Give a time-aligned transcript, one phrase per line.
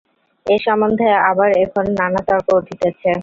[0.45, 3.09] এ-সম্বন্ধে আবার এখন নানা তর্ক উঠিতেছে।